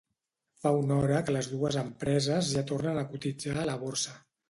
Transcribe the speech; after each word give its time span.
Fa 0.63 0.71
una 0.77 0.97
hora 1.01 1.19
que 1.27 1.35
les 1.37 1.51
dues 1.53 1.79
empreses 1.83 2.53
ja 2.57 2.67
tornen 2.75 3.01
a 3.03 3.07
cotitzar 3.15 3.57
a 3.67 3.71
la 3.73 3.81
borsa. 3.89 4.23